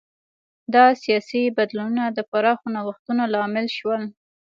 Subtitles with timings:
[0.73, 4.01] دا سیاسي بدلونونه د پراخو نوښتونو لامل شول.